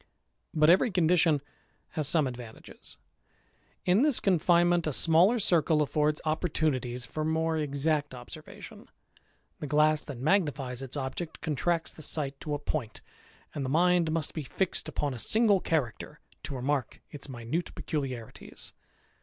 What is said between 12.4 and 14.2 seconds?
a point; and the mind